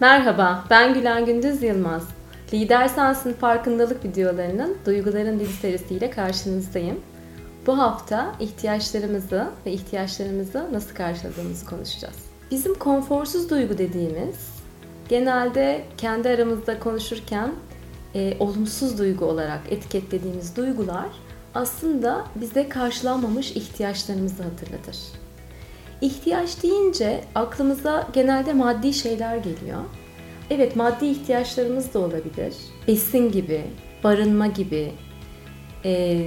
[0.00, 2.08] Merhaba, ben Gülen Gündüz Yılmaz.
[2.52, 7.00] Lider Sensin farkındalık videolarının Duyguların Dili serisiyle karşınızdayım.
[7.66, 12.16] Bu hafta ihtiyaçlarımızı ve ihtiyaçlarımızı nasıl karşıladığımızı konuşacağız.
[12.50, 14.36] Bizim konforsuz duygu dediğimiz
[15.08, 17.50] genelde kendi aramızda konuşurken
[18.14, 21.08] e, olumsuz duygu olarak etiketlediğimiz duygular
[21.54, 24.96] aslında bize karşılanmamış ihtiyaçlarımızı hatırlatır.
[26.00, 29.80] İhtiyaç deyince aklımıza genelde maddi şeyler geliyor.
[30.50, 32.54] Evet maddi ihtiyaçlarımız da olabilir.
[32.88, 33.64] Besin gibi,
[34.04, 34.92] barınma gibi,
[35.84, 36.20] e,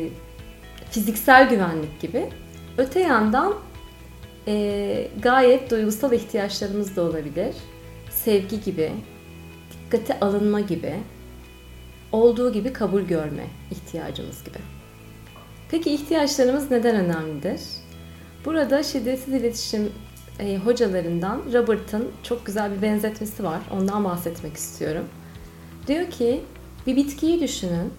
[0.91, 2.29] fiziksel güvenlik gibi.
[2.77, 3.53] Öte yandan
[4.47, 7.55] e, gayet duygusal ihtiyaçlarımız da olabilir.
[8.09, 8.91] Sevgi gibi,
[9.71, 10.93] dikkate alınma gibi,
[12.11, 14.57] olduğu gibi kabul görme ihtiyacımız gibi.
[15.71, 17.61] Peki ihtiyaçlarımız neden önemlidir?
[18.45, 19.91] Burada şiddetsiz iletişim
[20.39, 23.61] e, hocalarından Robert'ın çok güzel bir benzetmesi var.
[23.71, 25.05] Ondan bahsetmek istiyorum.
[25.87, 26.41] Diyor ki
[26.87, 27.93] bir bitkiyi düşünün.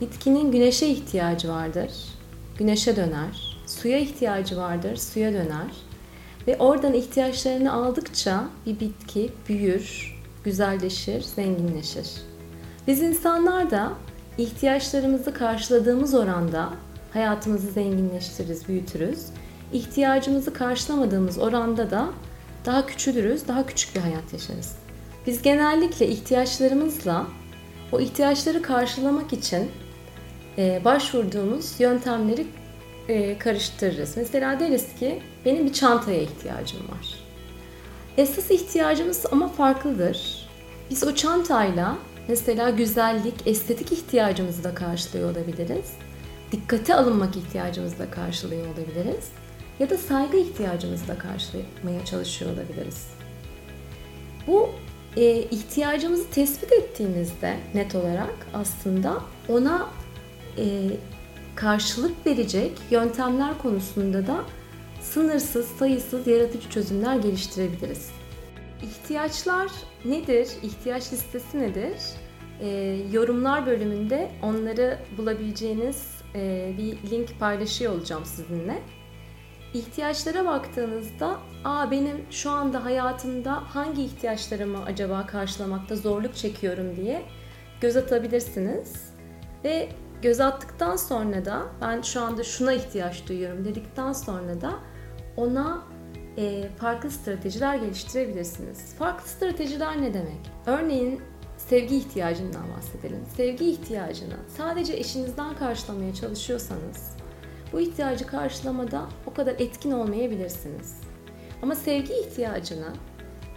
[0.00, 1.90] Bitkinin güneşe ihtiyacı vardır.
[2.58, 3.58] Güneşe döner.
[3.66, 4.96] Suya ihtiyacı vardır.
[4.96, 5.70] Suya döner.
[6.46, 12.08] Ve oradan ihtiyaçlarını aldıkça bir bitki büyür, güzelleşir, zenginleşir.
[12.86, 13.92] Biz insanlar da
[14.38, 16.70] ihtiyaçlarımızı karşıladığımız oranda
[17.12, 19.26] hayatımızı zenginleştiririz, büyütürüz.
[19.72, 22.08] İhtiyacımızı karşılamadığımız oranda da
[22.66, 24.76] daha küçülürüz, daha küçük bir hayat yaşarız.
[25.26, 27.26] Biz genellikle ihtiyaçlarımızla
[27.92, 29.70] o ihtiyaçları karşılamak için
[30.58, 32.46] e, başvurduğumuz yöntemleri
[33.08, 34.16] e, karıştırırız.
[34.16, 37.14] Mesela deriz ki benim bir çantaya ihtiyacım var.
[38.16, 40.48] Esas ihtiyacımız ama farklıdır.
[40.90, 41.96] Biz o çantayla
[42.28, 45.92] mesela güzellik, estetik ihtiyacımızı da karşılıyor olabiliriz.
[46.52, 49.24] Dikkate alınmak ihtiyacımızı da karşılıyor olabiliriz.
[49.80, 53.06] Ya da saygı ihtiyacımızı da karşılamaya çalışıyor olabiliriz.
[54.46, 54.70] Bu
[55.16, 59.90] e, ihtiyacımızı tespit ettiğimizde net olarak aslında ona
[60.58, 60.64] e,
[61.54, 64.44] karşılık verecek yöntemler konusunda da
[65.00, 68.10] sınırsız, sayısız yaratıcı çözümler geliştirebiliriz.
[68.82, 69.70] İhtiyaçlar
[70.04, 70.48] nedir?
[70.62, 71.96] İhtiyaç listesi nedir?
[72.60, 72.68] E,
[73.12, 78.78] yorumlar bölümünde onları bulabileceğiniz e, bir link paylaşıyor olacağım sizinle.
[79.74, 87.22] İhtiyaçlara baktığınızda, aa benim şu anda hayatımda hangi ihtiyaçlarımı acaba karşılamakta zorluk çekiyorum diye
[87.80, 89.10] göz atabilirsiniz.
[89.64, 89.88] Ve
[90.22, 94.74] göz attıktan sonra da ben şu anda şuna ihtiyaç duyuyorum dedikten sonra da
[95.36, 95.82] ona
[96.38, 98.94] e, farklı stratejiler geliştirebilirsiniz.
[98.98, 100.50] Farklı stratejiler ne demek?
[100.66, 101.20] Örneğin
[101.58, 103.24] sevgi ihtiyacından bahsedelim.
[103.36, 107.15] Sevgi ihtiyacını sadece eşinizden karşılamaya çalışıyorsanız
[107.72, 111.00] bu ihtiyacı karşılamada o kadar etkin olmayabilirsiniz.
[111.62, 112.92] Ama sevgi ihtiyacını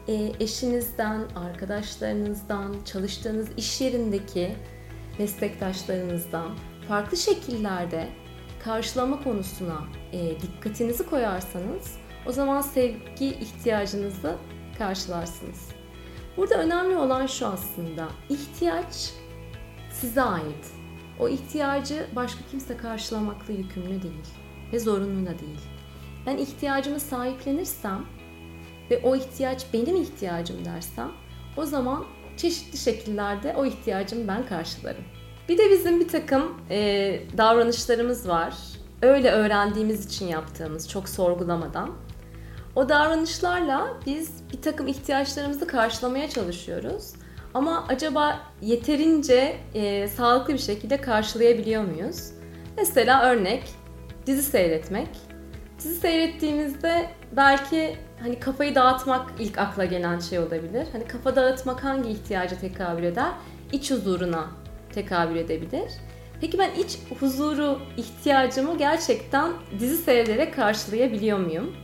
[0.08, 4.56] e, eşinizden, arkadaşlarınızdan, çalıştığınız iş yerindeki
[5.20, 6.52] meslektaşlarınızdan
[6.88, 8.08] farklı şekillerde
[8.64, 14.36] karşılama konusuna e, dikkatinizi koyarsanız o zaman sevgi ihtiyacınızı
[14.78, 15.70] karşılarsınız.
[16.38, 18.08] Burada önemli olan şu aslında.
[18.30, 19.14] ihtiyaç
[19.92, 20.79] size ait.
[21.20, 24.28] O ihtiyacı başka kimse karşılamakla yükümlü değil
[24.74, 25.60] ve zorunlu da değil.
[26.26, 28.06] Ben ihtiyacımı sahiplenirsem
[28.92, 31.12] ve o ihtiyaç benim ihtiyacım dersem
[31.58, 32.06] o zaman
[32.38, 35.04] çeşitli şekillerde o ihtiyacımı ben karşılarım.
[35.50, 38.54] Bir de bizim bir takım e, davranışlarımız var.
[39.02, 41.90] Öyle öğrendiğimiz için yaptığımız çok sorgulamadan.
[42.76, 47.14] O davranışlarla biz bir takım ihtiyaçlarımızı karşılamaya çalışıyoruz.
[47.54, 52.32] Ama acaba yeterince e, sağlıklı bir şekilde karşılayabiliyor muyuz?
[52.78, 53.64] Mesela örnek
[54.26, 55.08] dizi seyretmek.
[55.80, 60.88] Dizi seyrettiğimizde belki hani kafayı dağıtmak ilk akla gelen şey olabilir.
[60.92, 63.32] Hani kafa dağıtmak hangi ihtiyaca tekabül eder?
[63.72, 64.48] İç huzuruna
[64.94, 65.92] tekabül edebilir.
[66.42, 71.76] Peki ben iç huzuru ihtiyacımı gerçekten dizi seyrederek karşılayabiliyor muyum?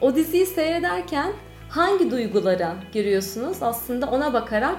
[0.00, 1.32] O diziyi seyrederken
[1.68, 3.62] hangi duygulara giriyorsunuz?
[3.62, 4.78] Aslında ona bakarak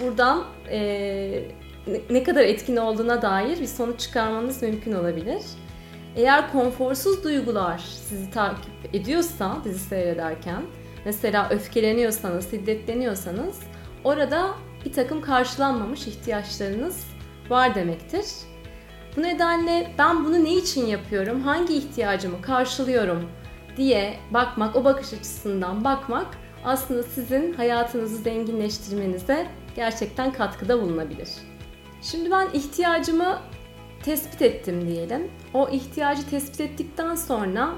[0.00, 1.42] buradan e,
[2.10, 5.42] ne kadar etkin olduğuna dair bir sonuç çıkarmanız mümkün olabilir.
[6.16, 10.62] Eğer konforsuz duygular sizi takip ediyorsa dizi seyrederken,
[11.04, 13.60] mesela öfkeleniyorsanız, şiddetleniyorsanız
[14.04, 14.50] orada
[14.84, 17.04] bir takım karşılanmamış ihtiyaçlarınız
[17.50, 18.26] var demektir.
[19.16, 23.30] Bu nedenle ben bunu ne için yapıyorum, hangi ihtiyacımı karşılıyorum
[23.76, 26.26] diye bakmak, o bakış açısından bakmak
[26.64, 29.46] aslında sizin hayatınızı zenginleştirmenize
[29.76, 31.28] gerçekten katkıda bulunabilir.
[32.02, 33.38] Şimdi ben ihtiyacımı
[34.02, 35.30] tespit ettim diyelim.
[35.54, 37.72] O ihtiyacı tespit ettikten sonra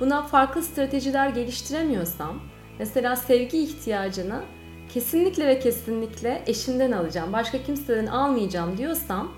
[0.00, 2.40] buna farklı stratejiler geliştiremiyorsam,
[2.78, 4.42] mesela sevgi ihtiyacını
[4.88, 9.32] kesinlikle ve kesinlikle eşimden alacağım, başka kimseden almayacağım diyorsam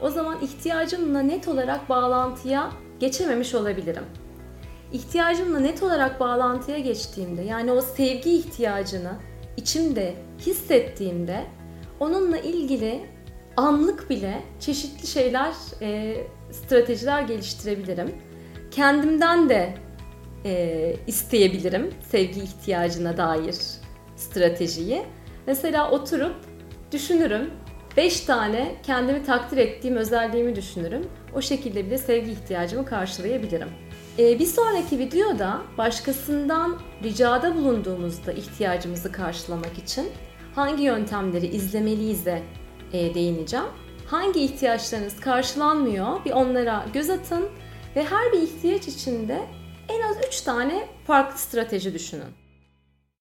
[0.00, 2.70] o zaman ihtiyacımla net olarak bağlantıya
[3.00, 4.04] geçememiş olabilirim.
[4.92, 9.12] İhtiyacımla net olarak bağlantıya geçtiğimde yani o sevgi ihtiyacını
[9.56, 11.44] içimde hissettiğimde
[12.00, 13.00] onunla ilgili
[13.56, 15.52] anlık bile çeşitli şeyler,
[15.82, 16.16] e,
[16.50, 18.14] stratejiler geliştirebilirim.
[18.70, 19.74] Kendimden de
[20.44, 23.56] e, isteyebilirim sevgi ihtiyacına dair
[24.16, 25.02] stratejiyi.
[25.46, 26.36] Mesela oturup
[26.92, 27.50] düşünürüm.
[27.96, 31.06] 5 tane kendimi takdir ettiğim özelliğimi düşünürüm.
[31.34, 33.68] O şekilde bile sevgi ihtiyacımı karşılayabilirim.
[34.18, 40.08] Ee, bir sonraki videoda başkasından ricada bulunduğumuzda ihtiyacımızı karşılamak için
[40.54, 42.42] hangi yöntemleri izlemeliyiz de
[42.92, 43.66] e, değineceğim.
[44.06, 47.48] Hangi ihtiyaçlarınız karşılanmıyor bir onlara göz atın
[47.96, 49.40] ve her bir ihtiyaç içinde
[49.88, 52.41] en az 3 tane farklı strateji düşünün.